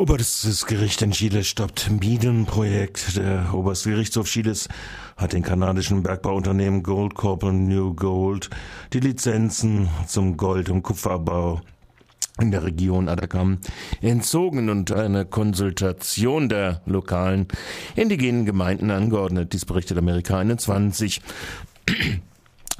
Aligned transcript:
Oberstes 0.00 0.64
Gericht 0.64 1.02
in 1.02 1.10
Chile 1.10 1.44
stoppt 1.44 1.90
Minenprojekt. 1.90 3.18
Der 3.18 3.52
Oberste 3.52 3.90
Gerichtshof 3.90 4.30
Chiles 4.30 4.66
hat 5.18 5.34
den 5.34 5.42
kanadischen 5.42 6.02
Bergbauunternehmen 6.02 6.82
Goldcorp 6.82 7.42
und 7.42 7.68
New 7.68 7.92
Gold 7.92 8.48
die 8.94 9.00
Lizenzen 9.00 9.90
zum 10.06 10.38
Gold- 10.38 10.70
und 10.70 10.82
Kupferabbau 10.82 11.60
in 12.40 12.50
der 12.50 12.64
Region 12.64 13.10
Atacam 13.10 13.58
entzogen 14.00 14.70
und 14.70 14.90
eine 14.90 15.26
Konsultation 15.26 16.48
der 16.48 16.80
lokalen 16.86 17.46
indigenen 17.94 18.46
Gemeinden 18.46 18.90
angeordnet. 18.90 19.52
Dies 19.52 19.66
berichtet 19.66 19.98
Amerika 19.98 20.38
21. 20.38 21.20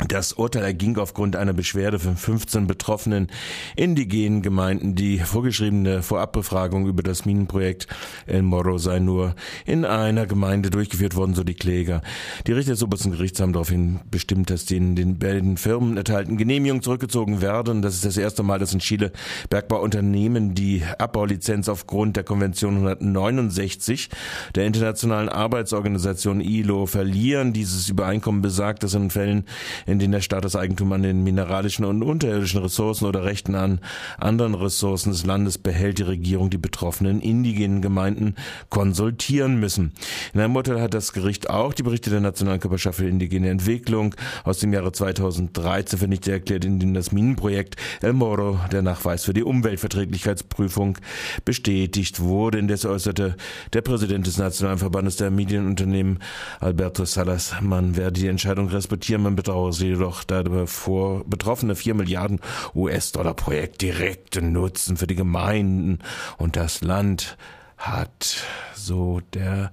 Das 0.08 0.32
Urteil 0.32 0.64
erging 0.64 0.96
aufgrund 0.96 1.36
einer 1.36 1.52
Beschwerde 1.52 1.98
von 1.98 2.16
15 2.16 2.66
betroffenen 2.66 3.28
indigenen 3.76 4.40
Gemeinden. 4.40 4.94
Die 4.94 5.18
vorgeschriebene 5.18 6.02
Vorabbefragung 6.02 6.86
über 6.86 7.02
das 7.02 7.26
Minenprojekt 7.26 7.86
El 8.26 8.42
Morro 8.42 8.78
sei 8.78 8.98
nur 8.98 9.34
in 9.66 9.84
einer 9.84 10.26
Gemeinde 10.26 10.70
durchgeführt 10.70 11.16
worden, 11.16 11.34
so 11.34 11.44
die 11.44 11.54
Kläger. 11.54 12.00
Die 12.46 12.52
Richter 12.52 12.72
des 12.72 12.82
obersten 12.82 13.10
Gerichts 13.10 13.40
haben 13.40 13.52
daraufhin 13.52 14.00
bestimmt, 14.10 14.48
dass 14.48 14.64
die 14.64 14.78
in 14.78 14.96
den 14.96 15.18
beiden 15.18 15.58
Firmen 15.58 15.98
erteilten 15.98 16.38
Genehmigungen 16.38 16.82
zurückgezogen 16.82 17.42
werden. 17.42 17.82
Das 17.82 17.94
ist 17.94 18.06
das 18.06 18.16
erste 18.16 18.42
Mal, 18.42 18.58
dass 18.58 18.72
in 18.72 18.80
Chile 18.80 19.12
Bergbauunternehmen 19.50 20.54
die 20.54 20.82
Abbaulizenz 20.98 21.68
aufgrund 21.68 22.16
der 22.16 22.24
Konvention 22.24 22.88
169 22.88 24.08
der 24.54 24.64
Internationalen 24.64 25.28
Arbeitsorganisation 25.28 26.40
ILO 26.40 26.86
verlieren. 26.86 27.52
Dieses 27.52 27.88
Übereinkommen 27.90 28.40
besagt, 28.40 28.82
dass 28.82 28.94
in 28.94 29.10
Fällen, 29.10 29.44
in 29.90 29.98
denen 29.98 30.12
der 30.12 30.20
Staat 30.20 30.44
das 30.44 30.56
Eigentum 30.56 30.92
an 30.92 31.02
den 31.02 31.24
mineralischen 31.24 31.84
und 31.84 32.02
unterirdischen 32.02 32.62
Ressourcen 32.62 33.06
oder 33.06 33.24
Rechten 33.24 33.54
an 33.54 33.80
anderen 34.18 34.54
Ressourcen 34.54 35.10
des 35.10 35.26
Landes 35.26 35.58
behält, 35.58 35.98
die 35.98 36.04
Regierung 36.04 36.48
die 36.48 36.58
betroffenen 36.58 37.20
indigenen 37.20 37.82
Gemeinden 37.82 38.36
konsultieren 38.68 39.58
müssen. 39.58 39.92
In 40.32 40.40
einem 40.40 40.54
Urteil 40.54 40.80
hat 40.80 40.94
das 40.94 41.12
Gericht 41.12 41.50
auch 41.50 41.74
die 41.74 41.82
Berichte 41.82 42.10
der 42.10 42.20
Nationalen 42.20 42.60
Körperschaft 42.60 42.98
für 42.98 43.08
indigene 43.08 43.50
Entwicklung 43.50 44.14
aus 44.44 44.58
dem 44.58 44.72
Jahre 44.72 44.92
2013 44.92 45.98
für 45.98 46.08
nicht 46.08 46.28
erklärt, 46.28 46.64
in 46.64 46.78
dem 46.78 46.94
das 46.94 47.12
Minenprojekt 47.12 47.76
El 48.00 48.12
Moro, 48.12 48.60
der 48.70 48.82
Nachweis 48.82 49.24
für 49.24 49.34
die 49.34 49.42
Umweltverträglichkeitsprüfung, 49.42 50.98
bestätigt 51.44 52.20
wurde. 52.20 52.58
Indes 52.58 52.84
äußerte 52.84 53.36
der 53.72 53.82
Präsident 53.82 54.26
des 54.26 54.38
Nationalen 54.38 54.78
Verbandes 54.78 55.16
der 55.16 55.30
Medienunternehmen, 55.30 56.20
Alberto 56.60 57.04
Salas, 57.04 57.54
man 57.60 57.96
werde 57.96 58.20
die 58.20 58.28
Entscheidung 58.28 58.68
respektieren, 58.68 59.22
man 59.22 59.36
bedauere 59.36 59.72
sie 59.80 59.88
jedoch 59.88 60.24
davor 60.24 61.24
betroffene 61.24 61.74
4 61.74 61.94
Milliarden 61.94 62.40
US-Dollar 62.74 63.34
Projekt 63.34 63.82
direkten 63.82 64.52
Nutzen 64.52 64.96
für 64.96 65.06
die 65.06 65.16
Gemeinden 65.16 65.98
und 66.38 66.56
das 66.56 66.82
Land 66.82 67.36
hat, 67.76 68.44
so 68.74 69.20
der 69.32 69.72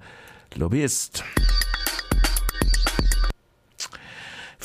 Lobbyist. 0.54 1.22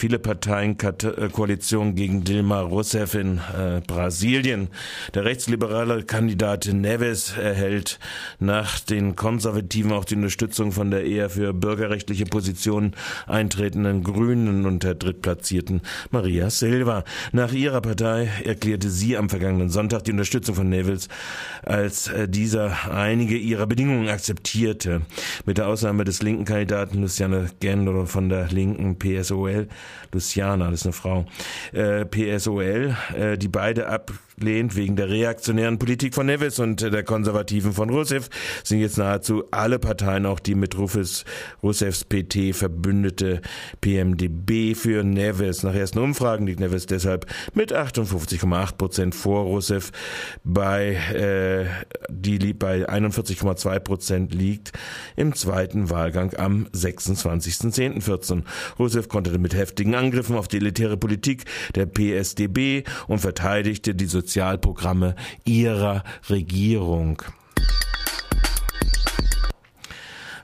Viele 0.04 0.20
Parteien 0.20 0.76
äh, 0.82 1.30
Koalition 1.32 1.96
gegen 1.96 2.26
Dilma 2.26 2.60
Rousseff 2.60 3.16
in 3.16 3.38
äh, 3.38 3.80
Brasilien. 3.88 4.68
Der 5.14 5.24
rechtsliberale 5.24 6.04
Kandidat 6.04 6.66
Neves 6.66 7.38
erhält 7.38 8.00
nach 8.38 8.82
den 8.82 9.16
Konservativen 9.16 9.94
auch 9.94 10.04
die 10.04 10.16
Unterstützung 10.16 10.74
von 10.74 10.92
der 10.92 11.06
eher 11.06 11.30
für 11.30 11.54
bürgerrechtliche 11.54 12.26
Positionen 12.26 12.96
eintretenden 13.28 14.04
Grünen 14.04 14.66
und 14.66 14.84
der 14.84 14.96
drittplatzierten 14.96 15.80
Maria 16.12 16.50
Silva. 16.50 17.06
Nach 17.32 17.54
ihrer 17.54 17.80
Partei 17.80 18.30
erklärte 18.44 18.90
sie 18.90 19.16
am 19.16 19.30
vergangenen 19.30 19.70
Sonntag 19.70 20.04
die 20.04 20.12
Unterstützung 20.12 20.56
von 20.56 20.68
Neves, 20.68 21.08
als 21.64 22.10
äh, 22.10 22.28
dieser 22.28 22.94
einige 22.94 23.38
ihrer 23.38 23.68
Bedingungen 23.68 24.10
akzeptierte. 24.10 25.04
Mit 25.46 25.60
der 25.60 25.68
Ausnahme 25.70 26.04
des 26.04 26.22
linken 26.22 26.44
Kandidaten 26.44 27.00
Luciane 27.00 27.50
Gendro 27.62 28.06
von 28.06 28.28
der 28.28 28.50
linken 28.50 29.00
PSOL 29.00 29.70
Luciana, 30.12 30.70
das 30.70 30.82
ist 30.82 30.86
eine 30.86 30.94
Frau, 30.94 31.26
äh, 31.72 32.06
PSOL, 32.06 32.96
äh, 33.16 33.38
die 33.38 33.48
beide 33.48 33.88
ablehnt 34.38 34.76
wegen 34.76 34.96
der 34.96 35.10
reaktionären 35.10 35.80
Politik 35.80 36.16
von 36.16 36.26
Neves 36.26 36.60
und 36.60 36.82
der 36.82 37.04
Konservativen 37.04 37.74
von 37.74 37.90
Rousseff, 37.90 38.30
sind 38.64 38.80
jetzt 38.80 38.98
nahezu 38.98 39.44
alle 39.52 39.80
Parteien, 39.80 40.26
auch 40.26 40.40
die 40.40 40.56
mit 40.56 40.78
Rufus 40.78 41.26
Rousseffs 41.62 42.04
PT 42.04 42.56
verbündete 42.56 43.42
PMDB 43.82 44.76
für 44.76 45.04
Neves. 45.04 45.64
Nach 45.64 45.74
ersten 45.74 46.00
Umfragen 46.00 46.48
liegt 46.48 46.60
Neves 46.60 46.86
deshalb 46.86 47.26
mit 47.54 47.74
58,8 47.74 48.78
Prozent 48.78 49.16
vor 49.16 49.44
Rousseff 49.44 49.92
bei, 50.44 50.94
äh, 51.14 51.66
die 52.10 52.54
bei 52.54 52.88
41,2 52.90 53.80
Prozent 53.80 54.34
liegt 54.34 54.72
im 55.16 55.34
zweiten 55.36 55.90
Wahlgang 55.90 56.34
am 56.36 56.68
26.10.14. 56.74 58.44
Rousseff 58.80 59.08
konnte 59.08 59.38
mit 59.38 59.56
heftigen 59.56 59.96
Angriffen 59.96 60.36
auf 60.36 60.48
die 60.48 60.58
elitäre 60.58 60.98
Politik 60.98 61.46
der 61.76 61.86
PSDB 61.86 62.84
und 63.08 63.20
verteidigte 63.20 63.96
die 63.96 64.06
Sozialprogramme 64.24 65.16
ihrer 65.44 66.04
Regierung. 66.30 67.22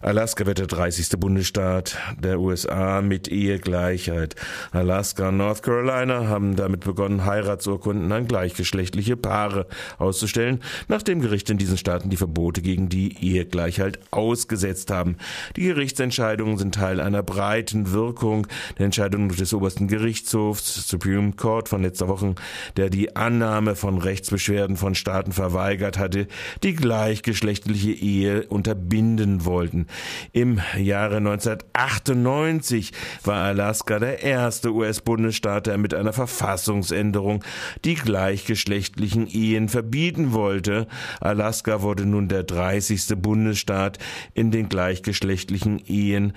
Alaska 0.02 0.46
wird 0.46 0.60
der 0.60 0.68
30. 0.68 1.20
Bundesstaat 1.20 1.98
der 2.18 2.40
USA 2.40 3.02
mit 3.02 3.28
Ehegleichheit. 3.28 4.36
Alaska 4.72 5.28
und 5.28 5.38
North 5.38 5.62
Carolina 5.62 6.28
haben 6.28 6.56
damit 6.56 6.86
begonnen, 6.86 7.26
Heiratsurkunden 7.26 8.10
an 8.14 8.26
gleichgeschlechtliche 8.26 9.18
Paare 9.18 9.68
auszustellen, 9.98 10.62
nachdem 10.88 11.20
Gerichte 11.20 11.52
in 11.52 11.58
diesen 11.58 11.78
Staaten 11.78 12.10
die 12.10 12.16
Verbote 12.16 12.62
gegen 12.62 12.88
die 12.88 13.18
Ehegleichheit 13.22 14.00
ausgesetzt 14.10 14.90
haben. 14.90 15.18
Die 15.58 15.64
Gerichtsentscheidungen 15.64 16.58
sind 16.58 16.76
Teil 16.76 17.02
einer 17.02 17.22
breiten 17.22 17.92
Wirkung 17.92 18.48
der 18.78 18.86
Entscheidung 18.86 19.28
des 19.28 19.54
obersten 19.54 19.90
Gerichtshofs, 19.90 20.88
Supreme 20.88 21.34
Court 21.34 21.68
von 21.68 21.82
letzter 21.82 22.08
Woche, 22.08 22.36
der 22.78 22.90
die 22.90 23.18
Annahme 23.18 23.76
von 23.76 23.98
Rechtsbeschwerden 23.98 24.78
von 24.78 24.96
Staaten 24.96 25.34
verweigert 25.34 25.98
hatte, 25.98 26.28
die 26.64 26.74
gleichgeschlechtliche 26.74 27.92
Ehe 27.92 28.48
unterbinden 28.48 29.44
wollten. 29.44 29.88
Im 30.32 30.60
Jahre 30.78 31.18
1998 31.18 32.92
war 33.24 33.44
Alaska 33.44 34.00
der 34.00 34.24
erste 34.24 34.74
US-Bundesstaat, 34.74 35.68
der 35.68 35.78
mit 35.78 35.94
einer 35.94 36.14
Verfassungsänderung 36.14 37.44
die 37.86 37.96
gleichgeschlechtlichen 37.96 39.28
Ehen 39.28 39.70
verbieten 39.70 40.34
wollte. 40.34 40.88
Alaska 41.20 41.82
wurde 41.82 42.06
nun 42.06 42.28
der 42.28 42.44
30. 42.44 43.16
Bundesstaat, 43.18 44.00
in 44.34 44.52
den 44.52 44.70
gleichgeschlechtlichen 44.70 45.80
Ehen 45.86 46.34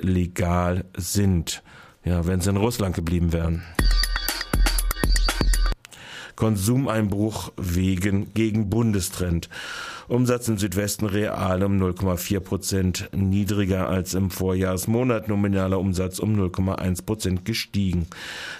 legal 0.00 0.84
sind. 0.96 1.62
Ja, 2.04 2.26
wenn 2.26 2.40
sie 2.40 2.50
in 2.50 2.56
Russland 2.56 2.94
geblieben 2.94 3.32
wären. 3.32 3.62
Konsumeinbruch 6.36 7.52
wegen 7.56 8.32
gegen 8.34 8.70
Bundestrend. 8.70 9.48
Umsatz 10.08 10.46
im 10.46 10.56
Südwesten 10.56 11.06
real 11.06 11.64
um 11.64 11.82
0,4 11.82 12.38
Prozent 12.38 13.08
niedriger 13.12 13.88
als 13.88 14.14
im 14.14 14.30
Vorjahresmonat, 14.30 15.26
nominaler 15.26 15.80
Umsatz 15.80 16.20
um 16.20 16.36
0,1 16.36 17.04
Prozent 17.04 17.44
gestiegen. 17.44 18.06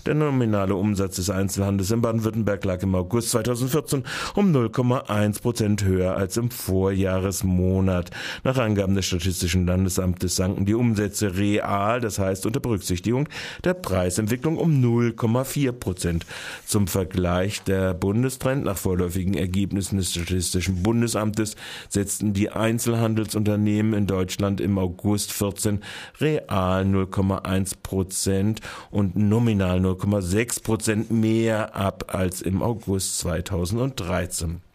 Der 0.07 0.15
nominale 0.15 0.75
Umsatz 0.75 1.17
des 1.17 1.31
Einzelhandels 1.31 1.93
in 1.93 2.01
Baden-Württemberg 2.01 2.65
lag 2.65 2.83
im 2.83 2.97
August 2.97 3.31
2014 3.31 4.03
um 4.35 4.53
0,1 4.53 5.41
Prozent 5.41 5.85
höher 5.85 6.17
als 6.17 6.37
im 6.37 6.51
Vorjahresmonat. 6.51 8.11
Nach 8.43 8.59
Angaben 8.59 8.97
des 8.97 9.07
Statistischen 9.07 9.67
Landesamtes 9.67 10.35
sanken 10.35 10.67
die 10.67 10.75
Umsätze 10.75 11.37
real, 11.37 12.01
das 12.01 12.19
heißt 12.19 12.45
unter 12.47 12.59
Berücksichtigung 12.59 13.29
der 13.63 13.75
Preisentwicklung 13.75 14.57
um 14.57 14.83
0,4 14.83 15.71
Prozent. 15.71 16.27
Zum 16.67 16.89
Vergleich 16.89 17.63
der 17.63 17.95
Bundestrend 17.95 18.65
nach 18.65 18.77
vorläufigen 18.77 19.35
Ergebnissen 19.35 19.99
des 19.99 20.11
Statistischen 20.11 20.83
Bundesamtes 20.83 21.36
Amtes 21.37 21.55
setzten 21.91 22.33
die 22.33 22.51
Einzelhandelsunternehmen 22.51 23.93
in 23.93 24.07
Deutschland 24.07 24.59
im 24.59 24.79
August 24.79 25.33
14 25.33 25.83
real 26.19 26.83
0,1 26.85 27.75
Prozent 27.83 28.61
und 28.91 29.17
nominal 29.17 29.79
0,6 29.79 30.63
Prozent 30.63 31.11
mehr 31.11 31.77
ab 31.77 32.15
als 32.15 32.41
im 32.41 32.63
August 32.63 33.19
2013. 33.19 34.66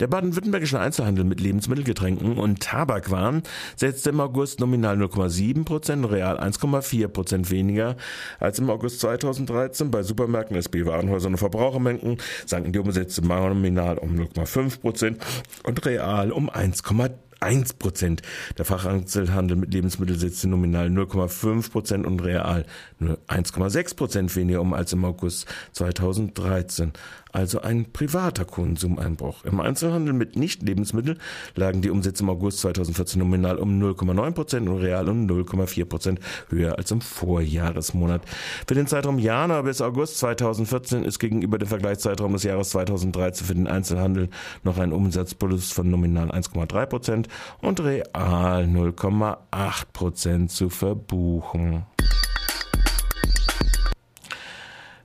Der 0.00 0.06
baden-württembergische 0.06 0.78
Einzelhandel 0.78 1.24
mit 1.24 1.40
Lebensmittelgetränken 1.40 2.36
und 2.36 2.60
Tabakwaren 2.60 3.42
setzte 3.76 4.10
im 4.10 4.20
August 4.20 4.60
nominal 4.60 4.96
0,7 4.96 5.64
Prozent, 5.64 6.10
real 6.10 6.38
1,4 6.38 7.08
Prozent 7.08 7.50
weniger 7.50 7.96
als 8.40 8.58
im 8.58 8.70
August 8.70 9.00
2013. 9.00 9.90
Bei 9.90 10.02
Supermärkten, 10.02 10.56
SB 10.56 10.86
Warenhäusern 10.86 11.32
und 11.32 11.38
Verbrauchermärkten 11.38 12.18
sanken 12.46 12.72
die 12.72 12.78
Umsätze 12.78 13.22
nominal 13.22 13.98
um 13.98 14.14
0,5 14.14 14.80
Prozent 14.80 15.18
und 15.62 15.84
real 15.86 16.32
um 16.32 16.50
1,3 16.50 17.12
1 17.44 17.74
Prozent. 17.74 18.22
Der 18.56 18.64
Facheinzelhandel 18.64 19.56
mit 19.56 19.72
Lebensmitteln 19.74 20.18
setzte 20.18 20.48
nominal 20.48 20.86
0,5 20.88 21.70
Prozent 21.70 22.06
und 22.06 22.20
real 22.24 22.64
nur 22.98 23.18
1,6 23.28 23.96
Prozent 23.96 24.36
weniger 24.36 24.60
um 24.60 24.72
als 24.72 24.92
im 24.92 25.04
August 25.04 25.46
2013. 25.72 26.92
also 27.34 27.60
ein 27.60 27.90
privater 27.92 28.44
Konsumeinbruch. 28.44 29.44
Im 29.44 29.60
Einzelhandel 29.60 30.14
mit 30.14 30.36
Nicht-Lebensmitteln 30.36 31.18
lagen 31.56 31.82
die 31.82 31.90
Umsätze 31.90 32.22
im 32.22 32.30
August 32.30 32.60
2014 32.60 33.18
nominal 33.18 33.58
um 33.58 33.82
0,9 33.82 34.30
Prozent 34.30 34.68
und 34.68 34.78
real 34.78 35.08
um 35.08 35.26
0,4 35.26 35.84
Prozent 35.84 36.20
höher 36.48 36.78
als 36.78 36.92
im 36.92 37.00
Vorjahresmonat. 37.00 38.22
Für 38.68 38.74
den 38.74 38.86
Zeitraum 38.86 39.18
Januar 39.18 39.64
bis 39.64 39.80
August 39.80 40.18
2014 40.18 41.02
ist 41.02 41.18
gegenüber 41.18 41.58
dem 41.58 41.66
Vergleichszeitraum 41.66 42.32
des 42.34 42.44
Jahres 42.44 42.70
2013 42.70 43.46
für 43.46 43.54
den 43.54 43.66
Einzelhandel 43.66 44.28
noch 44.62 44.78
ein 44.78 44.92
Umsatzplus 44.92 45.72
von 45.72 45.90
nominal 45.90 46.30
1,3 46.30 46.86
Prozent 46.86 47.28
und 47.60 47.80
real 47.80 48.64
0,8 48.64 49.84
Prozent 49.92 50.52
zu 50.52 50.70
verbuchen. 50.70 51.84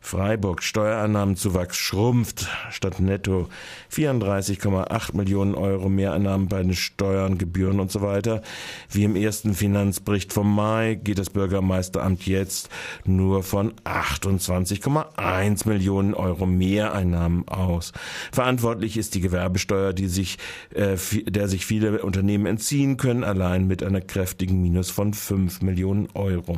Freiburg 0.10 0.64
Steuereinnahmenzuwachs 0.64 1.78
schrumpft 1.78 2.48
statt 2.72 3.00
netto 3.00 3.48
34,8 3.94 5.16
Millionen 5.16 5.54
Euro 5.54 5.88
Mehreinnahmen 5.88 6.48
bei 6.48 6.64
den 6.64 6.74
Steuern, 6.74 7.38
Gebühren 7.38 7.80
und 7.80 7.92
so 7.92 8.02
weiter. 8.02 8.42
Wie 8.90 9.04
im 9.04 9.16
ersten 9.16 9.54
Finanzbericht 9.54 10.34
vom 10.34 10.56
Mai 10.56 10.96
geht 10.96 11.20
das 11.20 11.30
Bürgermeisteramt 11.30 12.26
jetzt 12.26 12.70
nur 13.06 13.44
von 13.44 13.74
28,1 13.84 15.68
Millionen 15.68 16.16
Euro 16.16 16.48
Mehreinnahmen 16.48 17.48
aus. 17.48 17.92
Verantwortlich 18.32 18.98
ist 18.98 19.14
die 19.14 19.22
Gewerbesteuer, 19.22 19.94
die 19.94 20.08
sich, 20.08 20.40
äh, 20.74 20.98
der 21.28 21.48
sich 21.48 21.68
viele 21.68 22.02
Unternehmen 22.02 22.48
entziehen 22.48 22.98
können, 22.98 23.24
allein 23.24 23.68
mit 23.68 23.84
einer 23.84 24.02
kräftigen 24.02 24.60
Minus 24.60 24.90
von 24.90 25.14
5 25.14 25.62
Millionen 25.62 26.08
Euro. 26.16 26.58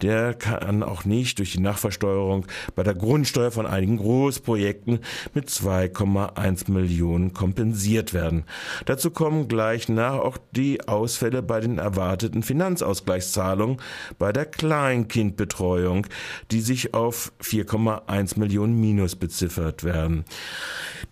Der 0.00 0.32
kann 0.32 0.84
auch 0.84 1.04
nicht 1.04 1.40
durch 1.40 1.50
die 1.50 1.60
Nachversteuerung 1.60 2.46
bei 2.76 2.83
der 2.84 2.94
Grundsteuer 2.94 3.50
von 3.50 3.66
einigen 3.66 3.96
Großprojekten 3.96 5.00
mit 5.34 5.48
2,1 5.48 6.70
Millionen 6.70 7.32
kompensiert 7.32 8.14
werden. 8.14 8.44
Dazu 8.84 9.10
kommen 9.10 9.48
gleich 9.48 9.88
nach 9.88 10.18
auch 10.18 10.38
die 10.52 10.86
Ausfälle 10.86 11.42
bei 11.42 11.60
den 11.60 11.78
erwarteten 11.78 12.42
Finanzausgleichszahlungen 12.42 13.78
bei 14.18 14.32
der 14.32 14.46
Kleinkindbetreuung, 14.46 16.06
die 16.50 16.60
sich 16.60 16.94
auf 16.94 17.32
4,1 17.42 18.38
Millionen 18.38 18.80
Minus 18.80 19.16
beziffert 19.16 19.84
werden. 19.84 20.24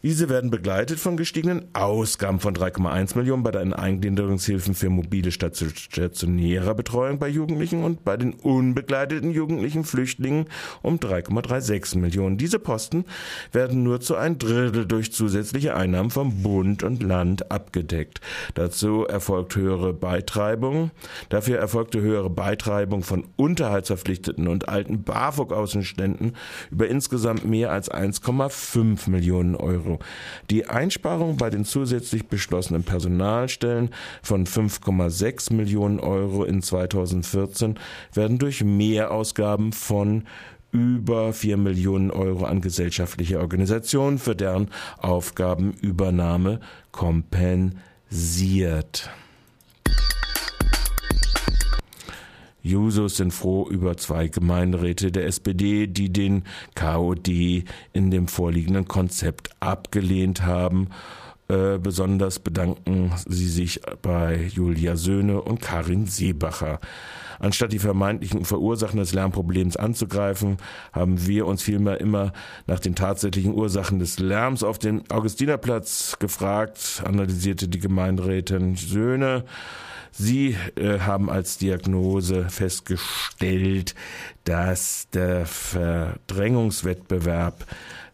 Diese 0.05 0.29
werden 0.29 0.51
begleitet 0.51 0.99
von 0.99 1.17
gestiegenen 1.17 1.67
Ausgaben 1.75 2.41
von 2.41 2.57
3,1 2.57 3.17
Millionen 3.17 3.45
bei 3.45 3.53
den 3.53 3.73
Eingliederungshilfen 3.73 4.75
für 4.75 4.91
mobile 4.91 5.31
stationäre 5.31 6.75
Betreuung 6.75 7.21
bei 7.21 7.29
Jugendlichen 7.29 7.85
und 7.85 8.05
bei 8.05 8.17
den 8.17 8.33
unbegleiteten 8.35 9.31
jugendlichen 9.31 9.85
Flüchtlingen 9.85 10.47
um 10.83 10.97
3,36 10.97 11.99
Millionen. 11.99 12.37
Diese 12.37 12.59
Posten 12.59 13.05
werden 13.53 13.85
nur 13.85 14.01
zu 14.01 14.17
ein 14.17 14.39
Drittel 14.39 14.87
durch 14.87 15.13
zusätzliche 15.13 15.77
Einnahmen 15.77 16.11
vom 16.11 16.43
Bund 16.43 16.83
und 16.83 17.01
Land 17.01 17.53
abgedeckt. 17.53 18.21
Dazu 18.55 19.07
erfolgt 19.07 19.55
höhere 19.55 19.93
Beitreibung. 19.93 20.91
Dafür 21.29 21.59
erfolgte 21.59 22.01
höhere 22.01 22.29
Beitreibung 22.31 23.05
von 23.05 23.29
Unterhaltsverpflichteten 23.37 24.49
und 24.49 24.69
alten 24.69 25.05
BAföG-Außenständen 25.05 26.35
über 26.73 26.89
insgesamt 26.89 27.47
mehr 27.47 27.71
als 27.71 27.89
1,5 27.89 29.09
Millionen 29.09 29.55
Euro. 29.55 29.92
Euro. 29.93 29.99
Die 30.51 30.67
Einsparung 30.67 31.37
bei 31.37 31.51
den 31.51 31.65
zusätzlich 31.65 32.27
beschlossenen 32.27 32.83
Personalstellen 32.85 33.91
von 34.23 34.47
5,6 34.47 35.53
Millionen 35.53 36.01
Euro 36.01 36.45
in 36.45 36.63
2014 36.63 37.79
werden 38.13 38.39
durch 38.39 38.65
Mehrausgaben 38.65 39.73
von 39.73 40.25
über 40.73 41.33
4 41.33 41.57
Millionen 41.59 42.11
Euro 42.11 42.45
an 42.45 42.61
gesellschaftliche 42.61 43.39
Organisationen 43.41 44.19
für 44.19 44.35
deren 44.35 44.69
Aufgabenübernahme 44.99 46.59
kompensiert. 46.93 49.11
Jusos 52.63 53.17
sind 53.17 53.33
froh 53.33 53.69
über 53.69 53.97
zwei 53.97 54.29
Gemeinderäte 54.29 55.11
der 55.11 55.27
SPD, 55.27 55.87
die 55.87 56.13
den 56.13 56.45
KOD 56.75 57.29
in 57.93 58.11
dem 58.11 58.29
vorliegenden 58.29 58.87
Konzept 58.87 59.51
abgelehnt 59.61 60.47
haben. 60.47 60.89
Äh, 61.49 61.79
besonders 61.79 62.39
bedanken 62.39 63.13
sie 63.27 63.49
sich 63.49 63.81
bei 64.01 64.49
Julia 64.53 64.97
Söhne 64.97 65.43
und 65.43 65.61
Karin 65.61 66.07
Seebacher. 66.07 66.79
Anstatt 67.41 67.73
die 67.73 67.81
vermeintlichen 67.81 68.45
Verursachen 68.45 69.01
des 69.01 69.13
Lärmproblems 69.13 69.77
anzugreifen, 69.77 70.59
haben 70.93 71.27
wir 71.27 71.47
uns 71.47 71.61
vielmehr 71.61 72.01
immer 72.01 72.33
nach 72.69 72.79
den 72.79 72.95
tatsächlichen 72.95 73.53
Ursachen 73.53 73.99
des 73.99 74.21
Lärms 74.21 74.63
auf 74.63 74.79
dem 74.79 75.03
Augustinerplatz 75.11 76.17
gefragt, 76.21 77.03
analysierte 77.05 77.67
die 77.67 77.81
Gemeinderätin 77.81 78.77
Söhne. 78.77 79.45
Sie 80.13 80.57
äh, 80.77 81.01
haben 81.01 81.29
als 81.31 81.59
Diagnose 81.59 82.49
festgestellt, 82.51 83.97
dass 84.45 85.09
der 85.13 85.47
Verdrängungswettbewerb 85.47 87.67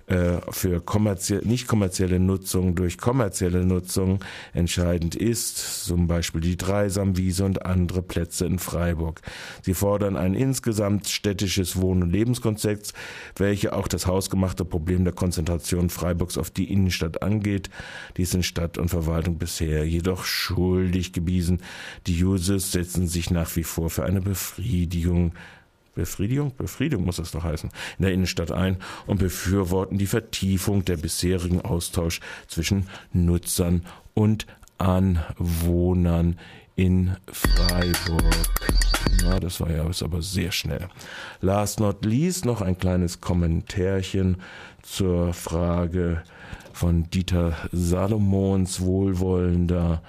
äh, 0.09 0.41
für 0.51 0.81
kommerziell, 0.81 1.43
nicht 1.45 1.67
kommerzielle 1.67 2.19
Nutzung 2.19 2.75
durch 2.75 2.97
kommerzielle 2.97 3.67
Nutzung 3.67 4.25
entscheidend 4.55 5.15
ist, 5.15 5.85
zum 5.85 6.07
Beispiel 6.07 6.41
die 6.41 6.57
Dreisamwiese 6.57 7.45
und 7.45 7.67
andere 7.67 8.01
Plätze 8.01 8.47
in 8.47 8.59
Freiburg. 8.59 9.21
Sie 9.63 9.75
fordern 9.75 10.17
ein 10.17 10.33
insgesamt 10.33 11.09
städtisches 11.09 11.81
Wohn- 11.81 12.03
und 12.03 12.11
Lebenskonzept, 12.11 12.95
welche 13.37 13.75
auch 13.75 13.87
das 13.87 14.07
hausgemachte 14.07 14.65
Problem 14.65 15.05
der 15.05 15.13
Konzentration 15.13 15.91
Freiburgs 15.91 16.39
auf 16.39 16.51
die 16.51 16.73
Innenstadt 16.73 17.23
angeht. 17.23 17.69
Dies 18.17 18.31
sind 18.31 18.47
Stadt 18.47 18.79
und 18.79 18.89
Verwaltung 18.89 19.37
bisher 19.37 19.85
jedoch 19.87 20.25
schuldig 20.25 21.13
gewiesen. 21.13 21.61
Die 22.07 22.25
Users 22.25 22.73
setzen 22.73 23.09
sich 23.09 23.31
nach 23.31 23.55
wie 23.57 23.65
vor 23.65 23.91
für 23.91 24.05
eine 24.05 24.23
Befriedigung 24.23 25.33
Befriedigung, 25.99 26.55
Befriedigung 26.57 27.05
muss 27.05 27.17
das 27.17 27.33
doch 27.33 27.43
heißen, 27.43 27.71
in 27.99 28.03
der 28.05 28.13
Innenstadt 28.13 28.53
ein 28.53 28.77
und 29.09 29.19
befürworten 29.19 29.99
die 29.99 30.07
Vertiefung 30.07 30.85
der 30.85 30.97
bisherigen 30.97 31.61
Austausch 31.61 32.21
zwischen 32.47 32.89
Nutzern 33.13 33.85
und 34.15 34.47
Anwohnern 34.79 36.39
in 36.77 37.17
Freiburg. 37.27 38.23
Na, 39.25 39.41
das 39.41 39.61
war 39.61 39.73
ja 39.73 39.85
aber 39.85 40.23
sehr 40.23 40.53
schnell. 40.53 40.89
Last 41.41 41.81
not 41.81 42.05
least 42.05 42.45
noch 42.45 42.63
ein 42.63 42.79
kleines 42.79 43.21
Kommentärchen 43.21 44.37
zur 44.83 45.35
Frage 45.35 46.23
von 46.73 47.11
Dieter 47.11 47.57
Salomons 47.73 48.81
wohlwollender 48.83 50.01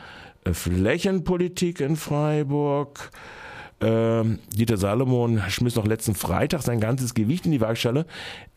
Flächenpolitik 0.45 1.79
in 1.79 1.95
Freiburg. 1.95 3.09
Ähm, 3.81 4.39
Dieter 4.53 4.77
Salomon 4.77 5.41
schmiss 5.47 5.75
noch 5.75 5.87
letzten 5.87 6.15
Freitag 6.15 6.61
sein 6.61 6.79
ganzes 6.79 7.13
Gewicht 7.13 7.45
in 7.45 7.51
die 7.51 7.61
Waagschale. 7.61 8.05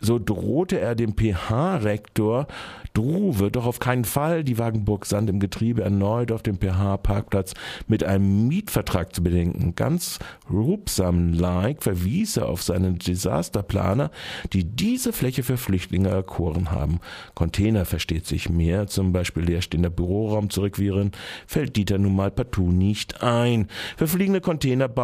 So 0.01 0.19
drohte 0.19 0.81
er 0.81 0.95
dem 0.95 1.15
PH-Rektor 1.15 2.49
Druwe 2.95 3.51
doch 3.51 3.65
auf 3.65 3.79
keinen 3.79 4.05
Fall 4.05 4.45
die 4.45 4.59
Wagenburg 4.59 5.07
Sand 5.07 5.31
im 5.31 5.41
Getriebe 5.41 5.83
erneut 5.83 6.31
auf 6.31 6.43
dem 6.43 6.59
PH-Parkplatz 6.59 7.55
mit 7.87 8.05
einem 8.05 8.49
Mietvertrag 8.49 9.15
zu 9.15 9.23
bedenken. 9.23 9.75
Ganz 9.75 10.19
rupsam-like 10.51 11.83
verwies 11.83 12.37
er 12.37 12.49
auf 12.49 12.63
seinen 12.63 12.99
Desasterplaner, 12.99 14.11
die 14.53 14.65
diese 14.65 15.13
Fläche 15.13 15.43
für 15.43 15.57
Flüchtlinge 15.57 16.09
erkoren 16.09 16.71
haben. 16.71 17.01
Container 17.35 17.85
versteht 17.85 18.27
sich 18.27 18.51
mehr, 18.51 18.87
zum 18.89 19.13
Beispiel 19.13 19.45
leerstehender 19.45 19.91
Büroraum 19.91 20.51
zurückwieren, 20.51 21.13
fällt 21.47 21.77
Dieter 21.77 21.99
nun 21.99 22.15
mal 22.15 22.31
partout 22.31 22.73
nicht 22.73 23.23
ein. 23.23 23.69
Für 23.97 24.07
fliegende 24.07 24.41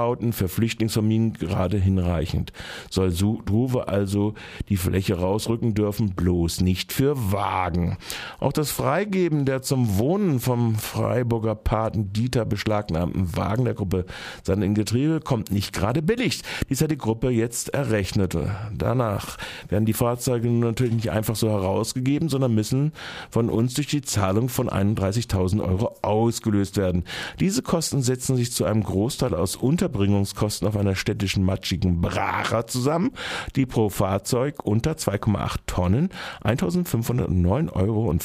Containerbauten, 0.09 0.33
für 0.33 0.49
Flüchtlingsfamilien 0.49 1.33
gerade 1.35 1.79
hinreichend. 1.79 2.53
Soll 2.91 3.13
Druwe 3.13 3.89
also 3.89 4.35
die 4.69 4.77
Fläche 4.77 5.19
rausrücken 5.19 5.75
dürfen, 5.75 6.15
bloß 6.15 6.61
nicht 6.61 6.93
für 6.93 7.33
Wagen. 7.33 7.99
Auch 8.41 8.53
das 8.53 8.71
Freigeben 8.71 9.45
der 9.45 9.63
zum 9.63 9.99
Wohnen 9.99 10.41
vom 10.41 10.77
Freiburger 10.77 11.55
Paten 11.55 12.13
Dieter 12.13 12.45
beschlagnahmten 12.45 13.37
Wagen 13.37 13.65
der 13.65 13.75
Gruppe 13.75 14.07
Sand 14.43 14.63
in 14.63 14.75
Getriebe 14.75 15.21
kommt 15.21 15.51
nicht 15.51 15.73
gerade 15.73 16.03
billig. 16.03 16.43
Dies 16.69 16.81
hat 16.81 16.91
die 16.91 16.99
Gruppe 16.99 17.31
jetzt 17.31 17.71
errechnet. 17.71 18.37
Danach 18.77 19.37
werden 19.69 19.85
die 19.85 19.93
Fahrzeuge 19.93 20.49
natürlich 20.49 20.95
nicht 20.95 21.11
einfach 21.11 21.37
so 21.37 21.49
herausgegeben, 21.49 22.29
sondern 22.29 22.55
müssen 22.55 22.93
von 23.31 23.49
uns 23.49 23.75
durch 23.75 23.89
die 23.89 24.03
Zahlung 24.03 24.49
von 24.49 24.69
31.000 24.69 25.63
Euro 25.63 25.97
ausgelöst 26.03 26.77
werden. 26.77 27.05
Diese 27.41 27.63
Kosten 27.63 28.03
setzen 28.03 28.37
sich 28.37 28.53
zu 28.53 28.65
einem 28.65 28.83
Großteil 28.83 29.35
aus 29.35 29.57
Unterbringung 29.57 29.98
Unterbringungskosten 29.99 30.69
auf 30.69 30.77
einer 30.77 30.95
städtischen 30.95 31.43
matschigen 31.45 32.01
Bracher 32.01 32.69
zusammen, 32.69 33.11
die 33.57 33.67
pro 33.67 33.89
Fahrzeug 33.89 34.65
unter 34.65 34.93
2,8 34.93 35.57
Tonnen 35.67 36.11
1509,75 36.45 37.73
Euro 37.75 38.17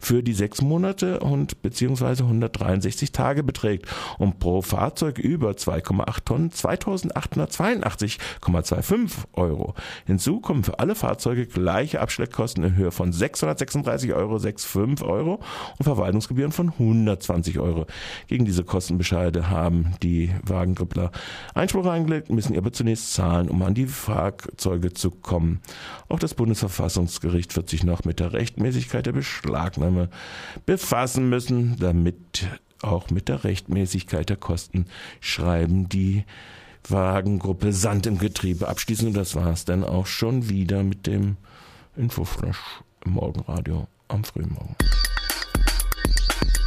für 0.00 0.22
die 0.22 0.34
sechs 0.34 0.62
Monate 0.62 1.18
und 1.20 1.60
beziehungsweise 1.62 2.22
163 2.22 3.10
Tage 3.12 3.42
beträgt 3.42 3.86
und 4.18 4.38
pro 4.38 4.62
Fahrzeug 4.62 5.18
über 5.18 5.50
2,8 5.50 6.24
Tonnen 6.24 6.50
2882,25 6.50 9.10
Euro. 9.34 9.74
Hinzu 10.06 10.38
kommen 10.40 10.62
für 10.62 10.78
alle 10.78 10.94
Fahrzeuge 10.94 11.46
gleiche 11.46 12.00
Abschleppkosten 12.00 12.62
in 12.62 12.76
Höhe 12.76 12.92
von 12.92 13.12
636,65 13.12 14.14
Euro 14.14 14.38
Euro 15.18 15.40
und 15.78 15.84
Verwaltungsgebühren 15.84 16.52
von 16.52 16.70
120 16.70 17.58
Euro. 17.58 17.86
Gegen 18.26 18.44
diese 18.44 18.64
Kostenbescheide 18.64 19.50
haben 19.50 19.94
die 20.02 20.27
Wagengrüppler 20.44 21.10
Einspruch 21.54 21.86
eingelegt, 21.86 22.30
müssen 22.30 22.56
aber 22.56 22.72
zunächst 22.72 23.14
zahlen, 23.14 23.48
um 23.48 23.62
an 23.62 23.74
die 23.74 23.86
Fahrzeuge 23.86 24.92
zu 24.92 25.10
kommen. 25.10 25.60
Auch 26.08 26.18
das 26.18 26.34
Bundesverfassungsgericht 26.34 27.56
wird 27.56 27.68
sich 27.68 27.84
noch 27.84 28.04
mit 28.04 28.20
der 28.20 28.32
Rechtmäßigkeit 28.32 29.06
der 29.06 29.12
Beschlagnahme 29.12 30.08
befassen 30.66 31.28
müssen, 31.28 31.76
damit 31.78 32.46
auch 32.82 33.10
mit 33.10 33.28
der 33.28 33.44
Rechtmäßigkeit 33.44 34.28
der 34.28 34.36
Kosten 34.36 34.86
schreiben 35.20 35.88
die 35.88 36.24
Wagengruppe 36.88 37.72
Sand 37.72 38.06
im 38.06 38.18
Getriebe 38.18 38.68
abschließen. 38.68 39.08
Und 39.08 39.16
das 39.16 39.34
war 39.34 39.48
es 39.48 39.64
dann 39.64 39.84
auch 39.84 40.06
schon 40.06 40.48
wieder 40.48 40.82
mit 40.82 41.06
dem 41.06 41.36
Infoflash 41.96 42.82
im 43.04 43.12
Morgenradio 43.12 43.88
am 44.08 44.24
frühen 44.24 44.52
Morgen. 44.52 44.76